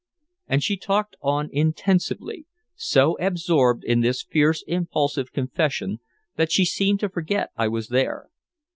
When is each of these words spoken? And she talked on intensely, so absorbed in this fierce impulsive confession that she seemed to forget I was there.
And 0.47 0.63
she 0.63 0.77
talked 0.77 1.15
on 1.21 1.47
intensely, 1.51 2.47
so 2.75 3.15
absorbed 3.19 3.83
in 3.83 4.01
this 4.01 4.23
fierce 4.23 4.63
impulsive 4.65 5.31
confession 5.31 5.99
that 6.37 6.51
she 6.51 6.65
seemed 6.65 7.01
to 7.01 7.07
forget 7.09 7.51
I 7.55 7.67
was 7.67 7.89
there. 7.89 8.31